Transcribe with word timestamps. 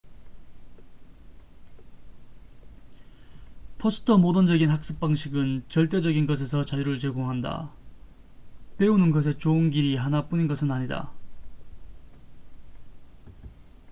포스트 3.77 4.09
모던적인 4.13 4.67
학습 4.71 4.99
방식은 4.99 5.65
절대적인 5.69 6.25
것에서 6.25 6.65
자유를 6.65 6.99
제공한다 6.99 7.71
배우는 8.79 9.11
것에 9.11 9.37
좋은 9.37 9.69
길이 9.69 9.95
하나뿐인 9.95 10.47
것은 10.47 10.71
아니다 10.71 11.11